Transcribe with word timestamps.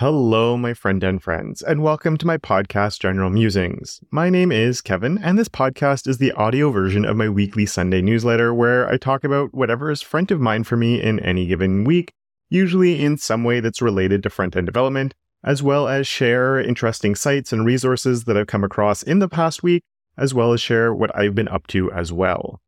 Hello, 0.00 0.56
my 0.56 0.74
friend 0.74 1.02
and 1.02 1.20
friends, 1.20 1.60
and 1.60 1.82
welcome 1.82 2.16
to 2.18 2.26
my 2.26 2.36
podcast, 2.38 3.00
General 3.00 3.30
Musings. 3.30 4.00
My 4.12 4.30
name 4.30 4.52
is 4.52 4.80
Kevin, 4.80 5.18
and 5.18 5.36
this 5.36 5.48
podcast 5.48 6.06
is 6.06 6.18
the 6.18 6.30
audio 6.30 6.70
version 6.70 7.04
of 7.04 7.16
my 7.16 7.28
weekly 7.28 7.66
Sunday 7.66 8.00
newsletter 8.00 8.54
where 8.54 8.88
I 8.88 8.96
talk 8.96 9.24
about 9.24 9.52
whatever 9.52 9.90
is 9.90 10.00
front 10.00 10.30
of 10.30 10.40
mind 10.40 10.68
for 10.68 10.76
me 10.76 11.02
in 11.02 11.18
any 11.18 11.46
given 11.46 11.82
week, 11.82 12.12
usually 12.48 13.02
in 13.02 13.16
some 13.16 13.42
way 13.42 13.58
that's 13.58 13.82
related 13.82 14.22
to 14.22 14.30
front 14.30 14.54
end 14.54 14.66
development, 14.66 15.14
as 15.42 15.64
well 15.64 15.88
as 15.88 16.06
share 16.06 16.60
interesting 16.60 17.16
sites 17.16 17.52
and 17.52 17.66
resources 17.66 18.22
that 18.26 18.36
I've 18.36 18.46
come 18.46 18.62
across 18.62 19.02
in 19.02 19.18
the 19.18 19.28
past 19.28 19.64
week, 19.64 19.82
as 20.16 20.32
well 20.32 20.52
as 20.52 20.60
share 20.60 20.94
what 20.94 21.10
I've 21.18 21.34
been 21.34 21.48
up 21.48 21.66
to 21.66 21.90
as 21.90 22.12
well. 22.12 22.60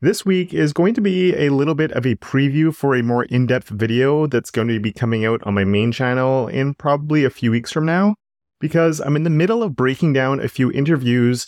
This 0.00 0.24
week 0.24 0.54
is 0.54 0.72
going 0.72 0.94
to 0.94 1.00
be 1.00 1.34
a 1.34 1.50
little 1.50 1.74
bit 1.74 1.90
of 1.90 2.06
a 2.06 2.14
preview 2.14 2.72
for 2.72 2.94
a 2.94 3.02
more 3.02 3.24
in 3.24 3.46
depth 3.46 3.68
video 3.68 4.28
that's 4.28 4.52
going 4.52 4.68
to 4.68 4.78
be 4.78 4.92
coming 4.92 5.24
out 5.24 5.42
on 5.42 5.54
my 5.54 5.64
main 5.64 5.90
channel 5.90 6.46
in 6.46 6.74
probably 6.74 7.24
a 7.24 7.30
few 7.30 7.50
weeks 7.50 7.72
from 7.72 7.84
now, 7.84 8.14
because 8.60 9.00
I'm 9.00 9.16
in 9.16 9.24
the 9.24 9.28
middle 9.28 9.60
of 9.60 9.74
breaking 9.74 10.12
down 10.12 10.38
a 10.38 10.46
few 10.46 10.70
interviews 10.70 11.46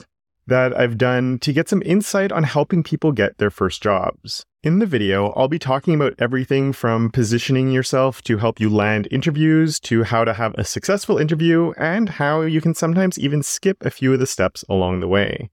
that 0.49 0.77
I've 0.77 0.99
done 0.99 1.39
to 1.43 1.53
get 1.53 1.69
some 1.69 1.81
insight 1.87 2.33
on 2.33 2.43
helping 2.43 2.83
people 2.83 3.13
get 3.13 3.39
their 3.39 3.51
first 3.53 3.85
jobs. 3.85 4.43
In 4.65 4.81
the 4.81 4.87
video, 4.87 5.29
I'll 5.35 5.47
be 5.47 5.61
talking 5.61 5.95
about 5.95 6.15
everything 6.19 6.73
from 6.73 7.13
positioning 7.13 7.71
yourself 7.71 8.21
to 8.23 8.39
help 8.39 8.59
you 8.59 8.69
land 8.69 9.07
interviews 9.13 9.79
to 9.81 10.03
how 10.03 10.25
to 10.25 10.35
have 10.35 10.57
a 10.57 10.65
successful 10.65 11.19
interview 11.19 11.73
and 11.79 12.09
how 12.09 12.41
you 12.41 12.61
can 12.61 12.75
sometimes 12.75 13.17
even 13.17 13.45
skip 13.45 13.77
a 13.83 13.91
few 13.91 14.13
of 14.13 14.19
the 14.19 14.27
steps 14.27 14.65
along 14.69 14.99
the 14.99 15.09
way. 15.09 15.51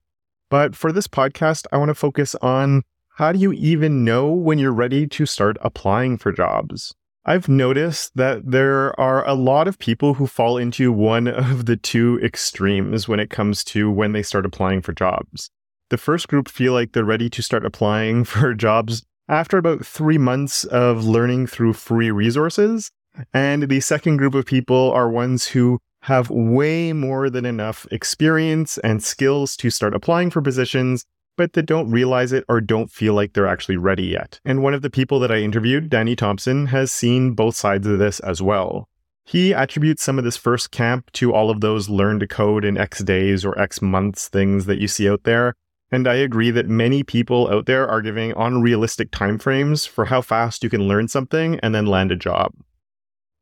But 0.50 0.74
for 0.74 0.92
this 0.92 1.06
podcast, 1.06 1.66
I 1.72 1.78
want 1.78 1.90
to 1.90 1.94
focus 1.94 2.34
on 2.36 2.82
how 3.16 3.32
do 3.32 3.38
you 3.38 3.52
even 3.52 4.04
know 4.04 4.30
when 4.30 4.58
you're 4.58 4.72
ready 4.72 5.06
to 5.08 5.26
start 5.26 5.56
applying 5.60 6.18
for 6.18 6.32
jobs? 6.32 6.94
I've 7.26 7.48
noticed 7.48 8.12
that 8.14 8.50
there 8.50 8.98
are 8.98 9.26
a 9.28 9.34
lot 9.34 9.68
of 9.68 9.78
people 9.78 10.14
who 10.14 10.26
fall 10.26 10.56
into 10.56 10.90
one 10.92 11.26
of 11.28 11.66
the 11.66 11.76
two 11.76 12.18
extremes 12.22 13.06
when 13.06 13.20
it 13.20 13.28
comes 13.28 13.62
to 13.64 13.90
when 13.90 14.12
they 14.12 14.22
start 14.22 14.46
applying 14.46 14.80
for 14.80 14.92
jobs. 14.92 15.50
The 15.90 15.98
first 15.98 16.28
group 16.28 16.48
feel 16.48 16.72
like 16.72 16.92
they're 16.92 17.04
ready 17.04 17.28
to 17.30 17.42
start 17.42 17.66
applying 17.66 18.24
for 18.24 18.54
jobs 18.54 19.04
after 19.28 19.58
about 19.58 19.84
three 19.84 20.16
months 20.16 20.64
of 20.64 21.04
learning 21.04 21.48
through 21.48 21.74
free 21.74 22.10
resources. 22.10 22.90
And 23.34 23.64
the 23.64 23.80
second 23.80 24.16
group 24.16 24.34
of 24.34 24.46
people 24.46 24.90
are 24.92 25.10
ones 25.10 25.48
who 25.48 25.80
have 26.08 26.30
way 26.30 26.94
more 26.94 27.28
than 27.28 27.44
enough 27.44 27.86
experience 27.90 28.78
and 28.78 29.02
skills 29.02 29.56
to 29.58 29.68
start 29.68 29.94
applying 29.94 30.30
for 30.30 30.40
positions, 30.40 31.04
but 31.36 31.52
that 31.52 31.66
don't 31.66 31.90
realize 31.90 32.32
it 32.32 32.44
or 32.48 32.62
don't 32.62 32.90
feel 32.90 33.12
like 33.12 33.34
they're 33.34 33.46
actually 33.46 33.76
ready 33.76 34.04
yet. 34.04 34.40
And 34.42 34.62
one 34.62 34.72
of 34.72 34.80
the 34.80 34.88
people 34.88 35.20
that 35.20 35.30
I 35.30 35.36
interviewed, 35.36 35.90
Danny 35.90 36.16
Thompson, 36.16 36.66
has 36.66 36.90
seen 36.90 37.34
both 37.34 37.56
sides 37.56 37.86
of 37.86 37.98
this 37.98 38.20
as 38.20 38.40
well. 38.40 38.88
He 39.26 39.52
attributes 39.52 40.02
some 40.02 40.18
of 40.18 40.24
this 40.24 40.38
first 40.38 40.70
camp 40.70 41.12
to 41.12 41.34
all 41.34 41.50
of 41.50 41.60
those 41.60 41.90
learn 41.90 42.20
to 42.20 42.26
code 42.26 42.64
in 42.64 42.78
X 42.78 43.04
days 43.04 43.44
or 43.44 43.58
X 43.60 43.82
months 43.82 44.28
things 44.28 44.64
that 44.64 44.80
you 44.80 44.88
see 44.88 45.10
out 45.10 45.24
there. 45.24 45.54
And 45.90 46.08
I 46.08 46.14
agree 46.14 46.50
that 46.50 46.68
many 46.68 47.02
people 47.02 47.50
out 47.50 47.66
there 47.66 47.86
are 47.86 48.00
giving 48.00 48.32
unrealistic 48.34 49.10
timeframes 49.10 49.86
for 49.86 50.06
how 50.06 50.22
fast 50.22 50.64
you 50.64 50.70
can 50.70 50.88
learn 50.88 51.08
something 51.08 51.60
and 51.60 51.74
then 51.74 51.84
land 51.84 52.10
a 52.12 52.16
job. 52.16 52.54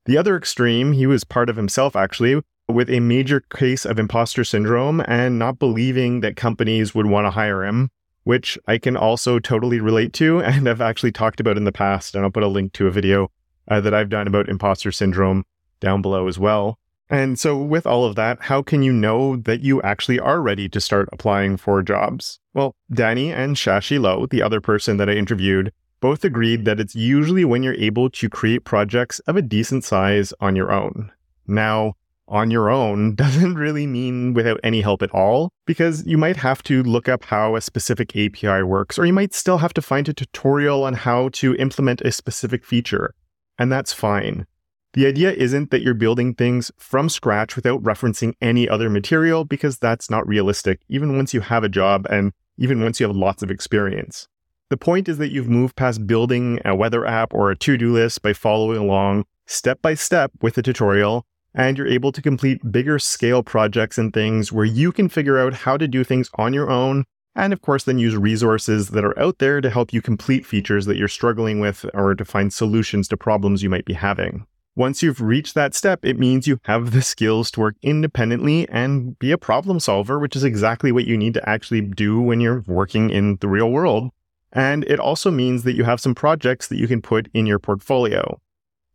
The 0.06 0.19
other 0.19 0.37
extreme, 0.37 0.92
he 0.92 1.06
was 1.06 1.22
part 1.22 1.48
of 1.48 1.56
himself 1.56 1.94
actually, 1.94 2.42
with 2.69 2.91
a 2.91 3.00
major 3.00 3.41
case 3.41 3.84
of 3.84 3.98
imposter 3.98 4.45
syndrome 4.45 5.03
and 5.06 5.39
not 5.39 5.59
believing 5.59 6.20
that 6.20 6.36
companies 6.36 6.95
would 6.95 7.06
want 7.06 7.27
to 7.27 7.31
hire 7.31 7.64
him, 7.64 7.91
which 8.25 8.59
I 8.67 8.78
can 8.78 8.97
also 8.97 9.39
totally 9.39 9.81
relate 9.81 10.12
to 10.14 10.41
and 10.42 10.69
I've 10.69 10.81
actually 10.81 11.12
talked 11.12 11.41
about 11.41 11.56
in 11.56 11.64
the 11.64 11.72
past. 11.72 12.14
And 12.14 12.25
I'll 12.25 12.31
put 12.31 12.42
a 12.42 12.48
link 12.48 12.72
to 12.75 12.87
a 12.87 12.91
video 12.91 13.31
uh, 13.69 13.81
that 13.81 13.94
I've 13.94 14.09
done 14.09 14.27
about 14.27 14.48
imposter 14.48 14.92
syndrome 14.92 15.44
down 15.81 16.03
below 16.03 16.28
as 16.28 16.39
well. 16.39 16.78
And 17.09 17.39
so, 17.39 17.56
with 17.56 17.87
all 17.87 18.05
of 18.05 18.17
that, 18.17 18.42
how 18.42 18.62
can 18.62 18.83
you 18.83 18.92
know 18.92 19.37
that 19.37 19.61
you 19.61 19.81
actually 19.83 20.19
are 20.19 20.42
ready 20.42 20.69
to 20.69 20.81
start 20.81 21.09
applying 21.12 21.56
for 21.56 21.81
jobs? 21.81 22.41
Well, 22.53 22.75
Danny 22.92 23.33
and 23.33 23.55
Shashi 23.55 24.00
Lo, 24.00 24.27
the 24.27 24.43
other 24.43 24.60
person 24.60 24.97
that 24.97 25.09
I 25.09 25.12
interviewed, 25.12 25.72
both 26.00 26.25
agreed 26.25 26.65
that 26.65 26.81
it's 26.81 26.97
usually 26.97 27.44
when 27.44 27.62
you're 27.62 27.75
able 27.75 28.10
to 28.10 28.28
create 28.28 28.65
projects 28.65 29.21
of 29.21 29.37
a 29.37 29.43
decent 29.43 29.84
size 29.84 30.34
on 30.41 30.56
your 30.56 30.72
own. 30.72 31.12
Now, 31.47 31.94
on 32.28 32.50
your 32.50 32.70
own 32.70 33.14
doesn't 33.22 33.54
really 33.54 33.87
mean 33.87 34.34
without 34.34 34.60
any 34.62 34.81
help 34.81 35.03
at 35.03 35.10
all, 35.10 35.50
because 35.66 36.06
you 36.06 36.19
might 36.19 36.37
have 36.37 36.62
to 36.64 36.82
look 36.82 37.09
up 37.09 37.25
how 37.25 37.56
a 37.56 37.60
specific 37.60 38.16
API 38.16 38.62
works, 38.62 38.98
or 38.98 39.06
you 39.06 39.12
might 39.12 39.34
still 39.34 39.59
have 39.59 39.75
to 39.75 39.82
find 39.82 40.09
a 40.09 40.14
tutorial 40.14 40.84
on 40.84 40.94
how 40.94 41.28
to 41.31 41.54
implement 41.56 42.00
a 42.03 42.12
specific 42.12 42.65
feature. 42.65 43.15
And 43.59 43.72
that's 43.72 43.92
fine. 43.92 44.47
The 44.92 45.06
idea 45.06 45.32
isn't 45.32 45.70
that 45.70 45.82
you're 45.82 45.94
building 45.94 46.34
things 46.34 46.72
from 46.78 47.10
scratch 47.10 47.54
without 47.54 47.82
referencing 47.82 48.32
any 48.41 48.69
other 48.69 48.88
material, 48.88 49.44
because 49.44 49.78
that's 49.78 50.09
not 50.09 50.26
realistic, 50.26 50.81
even 50.88 51.16
once 51.16 51.34
you 51.34 51.41
have 51.41 51.65
a 51.65 51.69
job 51.69 52.06
and 52.09 52.32
even 52.56 52.81
once 52.81 52.98
you 52.98 53.06
have 53.06 53.15
lots 53.15 53.42
of 53.42 53.50
experience. 53.50 54.26
The 54.69 54.76
point 54.76 55.09
is 55.09 55.19
that 55.19 55.31
you've 55.31 55.48
moved 55.48 55.76
past 55.76 56.06
building 56.06 56.60
a 56.65 56.75
weather 56.75 57.06
app 57.06 57.32
or 57.32 57.50
a 57.50 57.56
to 57.56 57.76
do 57.76 57.92
list 57.92 58.22
by 58.22 58.32
following 58.32 58.78
along 58.78 59.25
step 59.47 59.81
by 59.81 59.94
step 59.94 60.32
with 60.42 60.59
a 60.59 60.62
tutorial, 60.62 61.25
and 61.56 61.78
you're 61.78 61.89
able 61.89 62.12
to 62.12 62.22
complete 62.22 62.71
bigger 62.71 62.99
scale 62.99 63.43
projects 63.43 63.97
and 63.97 64.12
things 64.12 64.53
where 64.53 64.67
you 64.67 64.93
can 64.93 65.09
figure 65.09 65.39
out 65.39 65.55
how 65.55 65.77
to 65.78 65.89
do 65.89 66.05
things 66.05 66.31
on 66.34 66.53
your 66.53 66.71
own. 66.71 67.05
And 67.34 67.53
of 67.53 67.62
course, 67.62 67.84
then 67.84 67.99
use 67.99 68.15
resources 68.15 68.91
that 68.91 69.05
are 69.05 69.19
out 69.19 69.39
there 69.39 69.61
to 69.61 69.71
help 69.71 69.93
you 69.93 70.03
complete 70.03 70.47
features 70.47 70.87
that 70.87 70.97
you're 70.97 71.09
struggling 71.09 71.59
with 71.59 71.87
or 71.95 72.15
to 72.15 72.25
find 72.25 72.53
solutions 72.53 73.09
to 73.09 73.16
problems 73.16 73.62
you 73.62 73.71
might 73.71 73.87
be 73.87 73.95
having. 73.95 74.47
Once 74.75 75.03
you've 75.03 75.22
reached 75.22 75.55
that 75.55 75.75
step, 75.75 76.00
it 76.03 76.19
means 76.19 76.47
you 76.47 76.61
have 76.65 76.93
the 76.93 77.00
skills 77.00 77.50
to 77.50 77.61
work 77.61 77.77
independently 77.83 78.69
and 78.69 79.19
be 79.19 79.33
a 79.33 79.39
problem 79.39 79.81
solver, 79.81 80.19
which 80.19 80.37
is 80.37 80.45
exactly 80.45 80.93
what 80.93 81.06
you 81.06 81.16
need 81.16 81.33
to 81.33 81.49
actually 81.49 81.81
do 81.81 82.21
when 82.21 82.41
you're 82.41 82.62
working 82.66 83.09
in 83.09 83.37
the 83.41 83.49
real 83.49 83.71
world. 83.71 84.11
And 84.53 84.84
it 84.84 85.00
also 85.00 85.31
means 85.31 85.62
that 85.62 85.75
you 85.75 85.84
have 85.84 86.00
some 86.00 86.15
projects 86.15 86.69
that 86.69 86.77
you 86.77 86.87
can 86.87 87.00
put 87.00 87.28
in 87.33 87.47
your 87.47 87.59
portfolio. 87.59 88.39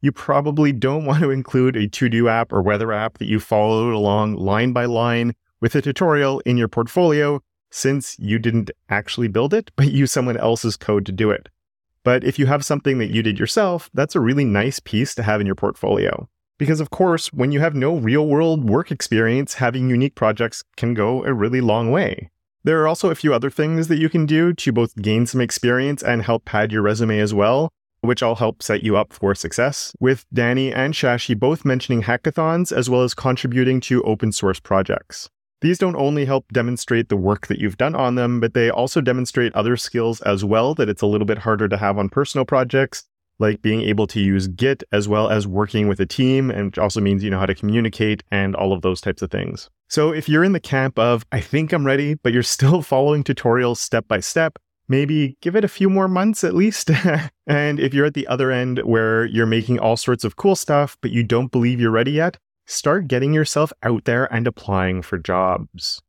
You 0.02 0.12
probably 0.12 0.72
don't 0.72 1.06
want 1.06 1.22
to 1.22 1.30
include 1.30 1.76
a 1.76 1.88
to 1.88 2.10
do 2.10 2.28
app 2.28 2.52
or 2.52 2.62
weather 2.62 2.92
app 2.92 3.20
that 3.20 3.28
you 3.28 3.40
followed 3.40 3.94
along 3.94 4.36
line 4.36 4.74
by 4.74 4.86
line 4.86 5.34
with 5.62 5.76
a 5.76 5.82
tutorial 5.82 6.40
in 6.40 6.58
your 6.58 6.68
portfolio 6.68 7.40
since 7.70 8.18
you 8.20 8.40
didn't 8.40 8.72
actually 8.90 9.28
build 9.28 9.54
it, 9.54 9.72
but 9.76 9.92
use 9.92 10.12
someone 10.12 10.38
else's 10.38 10.76
code 10.76 11.06
to 11.06 11.12
do 11.12 11.30
it. 11.30 11.50
But 12.04 12.24
if 12.24 12.40
you 12.40 12.48
have 12.48 12.66
something 12.66 12.98
that 12.98 13.12
you 13.12 13.22
did 13.22 13.38
yourself, 13.38 13.92
that's 13.94 14.16
a 14.16 14.20
really 14.20 14.44
nice 14.44 14.80
piece 14.80 15.14
to 15.16 15.24
have 15.24 15.40
in 15.40 15.46
your 15.46 15.56
portfolio. 15.56 16.28
Because, 16.58 16.80
of 16.80 16.90
course, 16.90 17.32
when 17.32 17.52
you 17.52 17.60
have 17.60 17.76
no 17.76 17.96
real 17.96 18.28
world 18.28 18.68
work 18.68 18.92
experience, 18.92 19.56
having 19.56 19.90
unique 19.90 20.16
projects 20.16 20.64
can 20.78 20.94
go 20.94 21.24
a 21.24 21.34
really 21.34 21.62
long 21.62 21.92
way. 21.92 22.32
There 22.64 22.82
are 22.82 22.88
also 22.88 23.10
a 23.10 23.16
few 23.16 23.34
other 23.34 23.50
things 23.50 23.88
that 23.88 24.00
you 24.00 24.10
can 24.10 24.26
do 24.26 24.54
to 24.54 24.72
both 24.72 24.96
gain 24.96 25.26
some 25.26 25.42
experience 25.42 26.04
and 26.04 26.24
help 26.24 26.46
pad 26.46 26.72
your 26.72 26.82
resume 26.82 27.20
as 27.20 27.34
well, 27.34 27.72
which 28.02 28.22
all 28.22 28.36
help 28.36 28.62
set 28.62 28.84
you 28.84 28.98
up 28.98 29.14
for 29.14 29.34
success, 29.34 29.94
with 30.00 30.26
Danny 30.34 30.74
and 30.74 30.94
Shashi 30.94 31.38
both 31.38 31.64
mentioning 31.64 32.04
hackathons 32.04 32.72
as 32.72 32.90
well 32.90 33.04
as 33.04 33.14
contributing 33.14 33.80
to 33.82 34.04
open 34.04 34.32
source 34.32 34.60
projects. 34.60 35.30
These 35.62 35.78
don't 35.78 35.96
only 35.96 36.26
help 36.26 36.52
demonstrate 36.52 37.10
the 37.10 37.16
work 37.16 37.46
that 37.48 37.60
you've 37.60 37.78
done 37.78 37.94
on 37.94 38.16
them, 38.16 38.40
but 38.40 38.56
they 38.56 38.72
also 38.72 39.00
demonstrate 39.00 39.54
other 39.54 39.78
skills 39.78 40.20
as 40.22 40.44
well 40.44 40.74
that 40.74 40.90
it's 40.90 41.04
a 41.04 41.08
little 41.08 41.28
bit 41.28 41.38
harder 41.38 41.68
to 41.68 41.78
have 41.78 42.00
on 42.00 42.10
personal 42.10 42.46
projects, 42.46 43.04
like 43.38 43.62
being 43.62 43.82
able 43.82 44.08
to 44.08 44.20
use 44.20 44.48
Git 44.48 44.84
as 44.92 45.08
well 45.08 45.30
as 45.30 45.46
working 45.46 45.88
with 45.88 46.00
a 46.00 46.06
team, 46.08 46.50
and 46.50 46.78
also 46.80 47.00
means 47.00 47.24
you 47.24 47.30
know 47.30 47.38
how 47.38 47.46
to 47.46 47.54
communicate 47.54 48.24
and 48.32 48.56
all 48.56 48.74
of 48.74 48.82
those 48.82 49.02
types 49.02 49.22
of 49.22 49.30
things. 49.30 49.70
So 49.88 50.12
if 50.12 50.28
you're 50.28 50.44
in 50.44 50.54
the 50.54 50.60
camp 50.60 50.98
of, 50.98 51.26
I 51.32 51.42
think 51.42 51.74
I'm 51.74 51.86
ready, 51.86 52.16
but 52.16 52.34
you're 52.34 52.42
still 52.42 52.82
following 52.94 53.24
tutorials 53.24 53.78
step 53.78 54.08
by 54.08 54.20
step, 54.20 54.58
maybe 54.91 55.38
give 55.41 55.56
it 55.56 55.63
a 55.63 55.69
few 55.69 55.90
more 55.90 56.09
months 56.09 56.44
at 56.44 56.53
least. 56.53 56.91
and 57.47 57.79
if 57.79 57.94
you're 57.94 58.06
at 58.06 58.13
the 58.13 58.28
other 58.28 58.52
end 58.52 58.79
where 58.79 59.25
you're 59.25 59.46
making 59.46 59.79
all 59.79 59.96
sorts 59.96 60.25
of 60.25 60.35
cool 60.35 60.56
stuff, 60.56 60.97
but 61.02 61.12
you 61.12 61.24
don't 61.24 61.52
believe 61.52 61.79
you're 61.79 61.90
ready 61.90 62.12
yet, 62.12 62.38
start 62.68 63.07
getting 63.07 63.34
yourself 63.34 63.72
out 63.84 64.03
there 64.03 64.32
and 64.34 64.46
applying 64.46 65.02
for 65.02 65.17
jobs. 65.17 66.02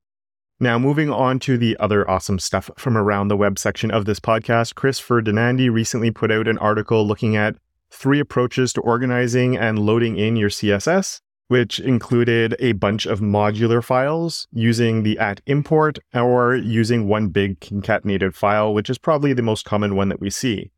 Now, 0.58 0.78
moving 0.78 1.10
on 1.10 1.38
to 1.40 1.56
the 1.56 1.76
other 1.78 2.08
awesome 2.10 2.40
stuff 2.40 2.70
from 2.76 2.96
around 2.96 3.28
the 3.28 3.36
web 3.36 3.58
section 3.58 3.90
of 3.92 4.04
this 4.04 4.20
podcast, 4.20 4.74
Chris 4.74 5.00
Ferdinandi 5.00 5.72
recently 5.72 6.10
put 6.10 6.30
out 6.32 6.48
an 6.48 6.58
article 6.58 7.06
looking 7.06 7.36
at 7.36 7.56
three 7.90 8.18
approaches 8.18 8.72
to 8.72 8.80
organizing 8.80 9.56
and 9.56 9.78
loading 9.78 10.16
in 10.16 10.34
your 10.34 10.50
CSS, 10.50 11.20
which 11.52 11.78
included 11.78 12.56
a 12.60 12.72
bunch 12.72 13.04
of 13.04 13.20
modular 13.20 13.84
files 13.84 14.48
using 14.54 15.02
the 15.02 15.18
at 15.18 15.42
import 15.44 15.98
or 16.14 16.54
using 16.54 17.06
one 17.06 17.28
big 17.28 17.60
concatenated 17.60 18.34
file, 18.34 18.72
which 18.72 18.88
is 18.88 18.96
probably 18.96 19.34
the 19.34 19.42
most 19.42 19.66
common 19.66 19.94
one 19.94 20.08
that 20.08 20.18
we 20.18 20.30
see. 20.30 20.70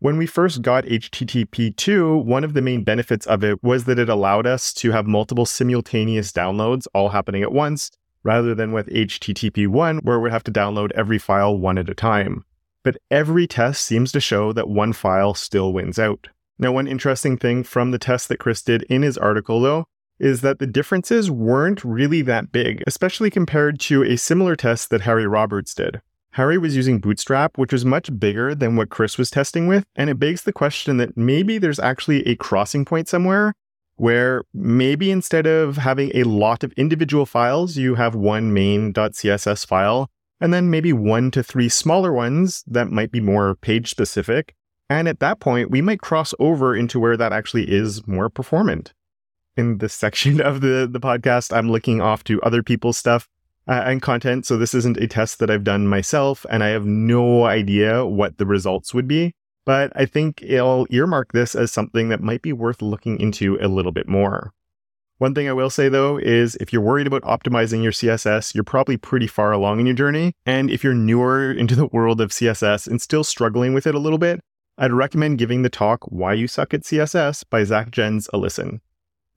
When 0.00 0.16
we 0.16 0.26
first 0.26 0.62
got 0.62 0.82
HTTP 0.82 1.76
2, 1.76 2.16
one 2.16 2.42
of 2.42 2.54
the 2.54 2.60
main 2.60 2.82
benefits 2.82 3.24
of 3.26 3.44
it 3.44 3.62
was 3.62 3.84
that 3.84 4.00
it 4.00 4.08
allowed 4.08 4.48
us 4.48 4.72
to 4.72 4.90
have 4.90 5.06
multiple 5.06 5.46
simultaneous 5.46 6.32
downloads 6.32 6.88
all 6.92 7.10
happening 7.10 7.44
at 7.44 7.52
once, 7.52 7.92
rather 8.24 8.52
than 8.52 8.72
with 8.72 8.88
HTTP 8.88 9.68
1, 9.68 9.98
where 9.98 10.18
we'd 10.18 10.32
have 10.32 10.42
to 10.42 10.50
download 10.50 10.90
every 10.96 11.20
file 11.20 11.56
one 11.56 11.78
at 11.78 11.88
a 11.88 11.94
time. 11.94 12.44
But 12.82 12.96
every 13.12 13.46
test 13.46 13.84
seems 13.84 14.10
to 14.10 14.18
show 14.18 14.52
that 14.54 14.68
one 14.68 14.92
file 14.92 15.34
still 15.34 15.72
wins 15.72 16.00
out. 16.00 16.30
Now, 16.58 16.72
one 16.72 16.86
interesting 16.86 17.36
thing 17.36 17.64
from 17.64 17.90
the 17.90 17.98
test 17.98 18.28
that 18.28 18.38
Chris 18.38 18.62
did 18.62 18.84
in 18.84 19.02
his 19.02 19.18
article, 19.18 19.60
though, 19.60 19.86
is 20.18 20.40
that 20.42 20.58
the 20.58 20.66
differences 20.66 21.30
weren't 21.30 21.84
really 21.84 22.22
that 22.22 22.52
big, 22.52 22.82
especially 22.86 23.30
compared 23.30 23.80
to 23.80 24.04
a 24.04 24.16
similar 24.16 24.54
test 24.54 24.90
that 24.90 25.02
Harry 25.02 25.26
Roberts 25.26 25.74
did. 25.74 26.00
Harry 26.32 26.58
was 26.58 26.76
using 26.76 26.98
Bootstrap, 26.98 27.58
which 27.58 27.72
was 27.72 27.84
much 27.84 28.18
bigger 28.18 28.54
than 28.54 28.76
what 28.76 28.90
Chris 28.90 29.18
was 29.18 29.30
testing 29.30 29.66
with, 29.66 29.84
and 29.94 30.10
it 30.10 30.18
begs 30.18 30.42
the 30.42 30.52
question 30.52 30.96
that 30.96 31.16
maybe 31.16 31.58
there's 31.58 31.78
actually 31.78 32.26
a 32.26 32.36
crossing 32.36 32.84
point 32.84 33.08
somewhere 33.08 33.54
where 33.96 34.42
maybe 34.52 35.10
instead 35.10 35.46
of 35.46 35.76
having 35.76 36.10
a 36.14 36.24
lot 36.24 36.64
of 36.64 36.72
individual 36.72 37.26
files, 37.26 37.76
you 37.76 37.94
have 37.94 38.14
one 38.14 38.52
main.css 38.52 39.66
file, 39.66 40.10
and 40.40 40.52
then 40.52 40.70
maybe 40.70 40.92
one 40.92 41.30
to 41.30 41.42
three 41.42 41.68
smaller 41.68 42.12
ones 42.12 42.64
that 42.66 42.90
might 42.90 43.12
be 43.12 43.20
more 43.20 43.54
page 43.54 43.88
specific. 43.88 44.54
And 44.88 45.08
at 45.08 45.20
that 45.20 45.40
point, 45.40 45.70
we 45.70 45.80
might 45.80 46.00
cross 46.00 46.34
over 46.38 46.76
into 46.76 47.00
where 47.00 47.16
that 47.16 47.32
actually 47.32 47.70
is 47.70 48.06
more 48.06 48.28
performant. 48.28 48.92
In 49.56 49.78
this 49.78 49.94
section 50.04 50.40
of 50.40 50.60
the, 50.60 50.88
the 50.90 51.00
podcast, 51.00 51.56
I'm 51.56 51.70
looking 51.70 52.00
off 52.00 52.24
to 52.24 52.42
other 52.42 52.62
people's 52.62 52.98
stuff 52.98 53.28
uh, 53.66 53.82
and 53.86 54.02
content. 54.02 54.46
So 54.46 54.56
this 54.56 54.74
isn't 54.74 54.98
a 54.98 55.06
test 55.06 55.38
that 55.38 55.50
I've 55.50 55.64
done 55.64 55.86
myself, 55.88 56.44
and 56.50 56.62
I 56.62 56.68
have 56.68 56.86
no 56.86 57.44
idea 57.44 58.04
what 58.04 58.38
the 58.38 58.46
results 58.46 58.92
would 58.92 59.08
be. 59.08 59.34
But 59.66 59.92
I 59.94 60.04
think 60.04 60.44
I'll 60.50 60.86
earmark 60.90 61.32
this 61.32 61.54
as 61.54 61.72
something 61.72 62.10
that 62.10 62.20
might 62.20 62.42
be 62.42 62.52
worth 62.52 62.82
looking 62.82 63.18
into 63.18 63.56
a 63.62 63.68
little 63.68 63.92
bit 63.92 64.06
more. 64.06 64.52
One 65.18 65.34
thing 65.34 65.48
I 65.48 65.52
will 65.52 65.70
say 65.70 65.88
though 65.88 66.18
is 66.18 66.56
if 66.56 66.72
you're 66.72 66.82
worried 66.82 67.06
about 67.06 67.22
optimizing 67.22 67.82
your 67.82 67.92
CSS, 67.92 68.54
you're 68.54 68.64
probably 68.64 68.96
pretty 68.96 69.26
far 69.26 69.52
along 69.52 69.80
in 69.80 69.86
your 69.86 69.94
journey. 69.94 70.34
And 70.44 70.70
if 70.70 70.84
you're 70.84 70.92
newer 70.92 71.50
into 71.50 71.76
the 71.76 71.86
world 71.86 72.20
of 72.20 72.30
CSS 72.30 72.86
and 72.86 73.00
still 73.00 73.24
struggling 73.24 73.72
with 73.72 73.86
it 73.86 73.94
a 73.94 74.00
little 74.00 74.18
bit, 74.18 74.40
I'd 74.76 74.92
recommend 74.92 75.38
giving 75.38 75.62
the 75.62 75.70
talk 75.70 76.02
Why 76.06 76.32
You 76.32 76.48
Suck 76.48 76.74
at 76.74 76.80
CSS 76.80 77.44
by 77.48 77.62
Zach 77.62 77.92
Jensz 77.92 78.28
a 78.32 78.38
listen. 78.38 78.80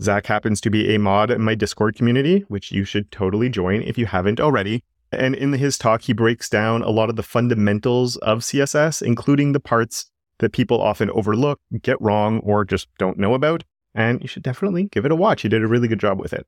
Zach 0.01 0.25
happens 0.25 0.59
to 0.61 0.71
be 0.71 0.95
a 0.95 0.99
mod 0.99 1.29
in 1.29 1.41
my 1.41 1.53
Discord 1.53 1.95
community, 1.95 2.43
which 2.47 2.71
you 2.71 2.83
should 2.83 3.11
totally 3.11 3.47
join 3.47 3.83
if 3.83 3.99
you 3.99 4.07
haven't 4.07 4.39
already. 4.39 4.83
And 5.11 5.35
in 5.35 5.53
his 5.53 5.77
talk, 5.77 6.01
he 6.01 6.13
breaks 6.13 6.49
down 6.49 6.81
a 6.81 6.89
lot 6.89 7.11
of 7.11 7.17
the 7.17 7.23
fundamentals 7.23 8.17
of 8.17 8.39
CSS, 8.39 9.03
including 9.03 9.51
the 9.51 9.59
parts 9.59 10.09
that 10.39 10.53
people 10.53 10.81
often 10.81 11.11
overlook, 11.11 11.59
get 11.83 12.01
wrong, 12.01 12.39
or 12.39 12.65
just 12.65 12.87
don't 12.97 13.19
know 13.19 13.35
about. 13.35 13.63
And 13.93 14.19
you 14.21 14.27
should 14.27 14.43
definitely 14.43 14.85
give 14.85 15.05
it 15.05 15.11
a 15.11 15.15
watch. 15.15 15.43
He 15.43 15.49
did 15.49 15.63
a 15.63 15.67
really 15.67 15.87
good 15.87 15.99
job 15.99 16.19
with 16.19 16.33
it. 16.33 16.47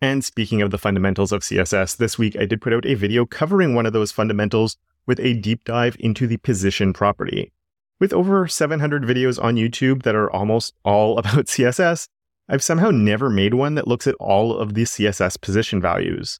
And 0.00 0.24
speaking 0.24 0.62
of 0.62 0.70
the 0.70 0.78
fundamentals 0.78 1.32
of 1.32 1.42
CSS, 1.42 1.96
this 1.96 2.18
week 2.18 2.36
I 2.38 2.46
did 2.46 2.62
put 2.62 2.72
out 2.72 2.86
a 2.86 2.94
video 2.94 3.26
covering 3.26 3.74
one 3.74 3.84
of 3.84 3.92
those 3.92 4.12
fundamentals 4.12 4.76
with 5.06 5.18
a 5.18 5.34
deep 5.34 5.64
dive 5.64 5.96
into 5.98 6.28
the 6.28 6.36
position 6.36 6.92
property. 6.92 7.52
With 8.00 8.12
over 8.12 8.46
700 8.46 9.02
videos 9.02 9.42
on 9.42 9.56
YouTube 9.56 10.04
that 10.04 10.14
are 10.14 10.30
almost 10.30 10.74
all 10.84 11.18
about 11.18 11.46
CSS, 11.46 12.08
I've 12.48 12.62
somehow 12.62 12.90
never 12.90 13.28
made 13.28 13.54
one 13.54 13.74
that 13.74 13.88
looks 13.88 14.06
at 14.06 14.14
all 14.16 14.56
of 14.56 14.74
the 14.74 14.84
CSS 14.84 15.40
position 15.40 15.80
values. 15.80 16.38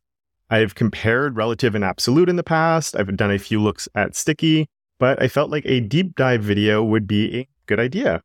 I've 0.50 0.74
compared 0.74 1.36
relative 1.36 1.74
and 1.74 1.84
absolute 1.84 2.28
in 2.28 2.36
the 2.36 2.42
past, 2.42 2.96
I've 2.96 3.14
done 3.16 3.30
a 3.30 3.38
few 3.38 3.60
looks 3.60 3.88
at 3.94 4.16
sticky, 4.16 4.66
but 4.98 5.20
I 5.20 5.28
felt 5.28 5.50
like 5.50 5.66
a 5.66 5.80
deep 5.80 6.14
dive 6.14 6.42
video 6.42 6.82
would 6.82 7.06
be 7.06 7.40
a 7.40 7.48
good 7.66 7.78
idea. 7.78 8.22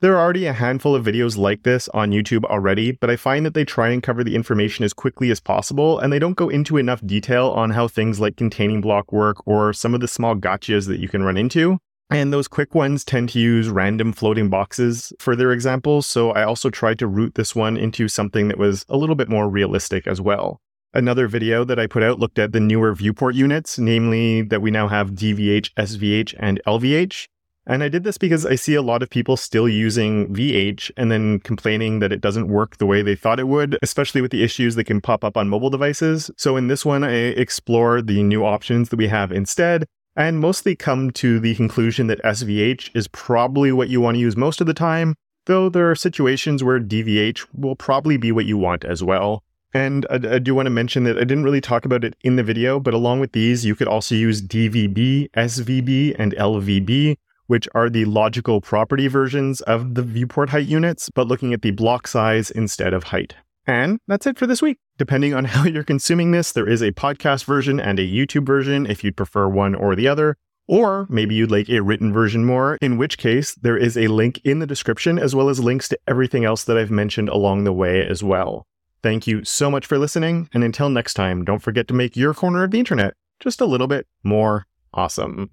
There 0.00 0.16
are 0.16 0.20
already 0.20 0.46
a 0.46 0.54
handful 0.54 0.94
of 0.94 1.04
videos 1.04 1.36
like 1.36 1.62
this 1.62 1.86
on 1.90 2.10
YouTube 2.10 2.44
already, 2.44 2.92
but 2.92 3.10
I 3.10 3.16
find 3.16 3.44
that 3.44 3.52
they 3.52 3.66
try 3.66 3.90
and 3.90 4.02
cover 4.02 4.24
the 4.24 4.34
information 4.34 4.82
as 4.82 4.94
quickly 4.94 5.30
as 5.30 5.40
possible, 5.40 5.98
and 5.98 6.10
they 6.10 6.18
don't 6.18 6.38
go 6.38 6.48
into 6.48 6.78
enough 6.78 7.04
detail 7.06 7.50
on 7.50 7.70
how 7.70 7.86
things 7.86 8.18
like 8.18 8.36
containing 8.36 8.80
block 8.80 9.12
work 9.12 9.46
or 9.46 9.74
some 9.74 9.94
of 9.94 10.00
the 10.00 10.08
small 10.08 10.34
gotchas 10.34 10.88
that 10.88 11.00
you 11.00 11.08
can 11.08 11.22
run 11.22 11.36
into. 11.36 11.78
And 12.10 12.32
those 12.32 12.48
quick 12.48 12.74
ones 12.74 13.04
tend 13.04 13.28
to 13.30 13.38
use 13.38 13.68
random 13.68 14.12
floating 14.12 14.48
boxes 14.48 15.12
for 15.20 15.36
their 15.36 15.52
examples, 15.52 16.08
so 16.08 16.32
I 16.32 16.42
also 16.42 16.68
tried 16.68 16.98
to 16.98 17.06
root 17.06 17.36
this 17.36 17.54
one 17.54 17.76
into 17.76 18.08
something 18.08 18.48
that 18.48 18.58
was 18.58 18.84
a 18.88 18.96
little 18.96 19.14
bit 19.14 19.28
more 19.28 19.48
realistic 19.48 20.08
as 20.08 20.20
well. 20.20 20.60
Another 20.92 21.28
video 21.28 21.62
that 21.62 21.78
I 21.78 21.86
put 21.86 22.02
out 22.02 22.18
looked 22.18 22.40
at 22.40 22.50
the 22.50 22.58
newer 22.58 22.92
viewport 22.96 23.36
units, 23.36 23.78
namely 23.78 24.42
that 24.42 24.60
we 24.60 24.72
now 24.72 24.88
have 24.88 25.12
DVH, 25.12 25.72
SVH, 25.74 26.34
and 26.40 26.60
LVH. 26.66 27.26
And 27.64 27.84
I 27.84 27.88
did 27.88 28.02
this 28.02 28.18
because 28.18 28.44
I 28.44 28.56
see 28.56 28.74
a 28.74 28.82
lot 28.82 29.04
of 29.04 29.10
people 29.10 29.36
still 29.36 29.68
using 29.68 30.34
VH 30.34 30.90
and 30.96 31.12
then 31.12 31.38
complaining 31.38 32.00
that 32.00 32.10
it 32.10 32.20
doesn't 32.20 32.48
work 32.48 32.78
the 32.78 32.86
way 32.86 33.02
they 33.02 33.14
thought 33.14 33.38
it 33.38 33.46
would, 33.46 33.78
especially 33.82 34.20
with 34.20 34.32
the 34.32 34.42
issues 34.42 34.74
that 34.74 34.84
can 34.84 35.00
pop 35.00 35.22
up 35.22 35.36
on 35.36 35.48
mobile 35.48 35.70
devices. 35.70 36.28
So 36.36 36.56
in 36.56 36.66
this 36.66 36.84
one, 36.84 37.04
I 37.04 37.12
explore 37.12 38.02
the 38.02 38.24
new 38.24 38.44
options 38.44 38.88
that 38.88 38.96
we 38.96 39.06
have 39.06 39.30
instead 39.30 39.86
and 40.16 40.40
mostly 40.40 40.76
come 40.76 41.10
to 41.12 41.38
the 41.38 41.54
conclusion 41.54 42.06
that 42.08 42.22
SVH 42.22 42.90
is 42.94 43.08
probably 43.08 43.72
what 43.72 43.88
you 43.88 44.00
want 44.00 44.16
to 44.16 44.20
use 44.20 44.36
most 44.36 44.60
of 44.60 44.66
the 44.66 44.74
time, 44.74 45.14
though 45.46 45.68
there 45.68 45.90
are 45.90 45.94
situations 45.94 46.62
where 46.62 46.80
DVH 46.80 47.46
will 47.54 47.76
probably 47.76 48.16
be 48.16 48.32
what 48.32 48.46
you 48.46 48.58
want 48.58 48.84
as 48.84 49.02
well. 49.02 49.42
And 49.72 50.06
I, 50.10 50.14
I, 50.14 50.38
do 50.38 50.54
want 50.54 50.66
to 50.66 50.70
mention 50.70 51.04
that 51.04 51.16
I 51.16 51.20
didn't 51.20 51.44
really 51.44 51.60
talk 51.60 51.84
about 51.84 52.02
it 52.02 52.16
in 52.22 52.36
the 52.36 52.42
video, 52.42 52.80
but 52.80 52.92
along 52.92 53.20
with 53.20 53.32
these, 53.32 53.64
you 53.64 53.76
could 53.76 53.86
also 53.86 54.16
use 54.16 54.42
DVB, 54.42 55.30
SVB, 55.30 56.16
and 56.18 56.34
LVB, 56.34 57.16
which 57.46 57.68
are 57.74 57.88
the 57.88 58.04
logical 58.04 58.60
property 58.60 59.06
versions 59.06 59.60
of 59.62 59.94
the 59.94 60.02
viewport 60.02 60.50
height 60.50 60.66
units, 60.66 61.08
but 61.08 61.28
looking 61.28 61.52
at 61.54 61.62
the 61.62 61.70
block 61.70 62.08
size 62.08 62.50
instead 62.50 62.92
of 62.92 63.04
height. 63.04 63.34
And 63.66 64.00
that's 64.08 64.26
it 64.26 64.38
for 64.38 64.46
this 64.46 64.60
week. 64.62 64.78
Depending 65.00 65.32
on 65.32 65.44
how 65.46 65.64
you're 65.64 65.82
consuming 65.82 66.30
this, 66.30 66.52
there 66.52 66.68
is 66.68 66.82
a 66.82 66.92
podcast 66.92 67.46
version 67.46 67.80
and 67.80 67.98
a 67.98 68.06
YouTube 68.06 68.44
version 68.44 68.84
if 68.84 69.02
you'd 69.02 69.16
prefer 69.16 69.48
one 69.48 69.74
or 69.74 69.96
the 69.96 70.06
other. 70.06 70.36
Or 70.68 71.06
maybe 71.08 71.34
you'd 71.34 71.50
like 71.50 71.70
a 71.70 71.80
written 71.80 72.12
version 72.12 72.44
more, 72.44 72.76
in 72.82 72.98
which 72.98 73.16
case 73.16 73.54
there 73.54 73.78
is 73.78 73.96
a 73.96 74.08
link 74.08 74.42
in 74.44 74.58
the 74.58 74.66
description 74.66 75.18
as 75.18 75.34
well 75.34 75.48
as 75.48 75.58
links 75.58 75.88
to 75.88 75.98
everything 76.06 76.44
else 76.44 76.64
that 76.64 76.76
I've 76.76 76.90
mentioned 76.90 77.30
along 77.30 77.64
the 77.64 77.72
way 77.72 78.06
as 78.06 78.22
well. 78.22 78.66
Thank 79.02 79.26
you 79.26 79.42
so 79.42 79.70
much 79.70 79.86
for 79.86 79.96
listening, 79.96 80.50
and 80.52 80.62
until 80.62 80.90
next 80.90 81.14
time, 81.14 81.46
don't 81.46 81.62
forget 81.62 81.88
to 81.88 81.94
make 81.94 82.14
your 82.14 82.34
corner 82.34 82.62
of 82.62 82.70
the 82.70 82.78
internet 82.78 83.14
just 83.40 83.62
a 83.62 83.66
little 83.66 83.86
bit 83.86 84.06
more 84.22 84.66
awesome. 84.92 85.50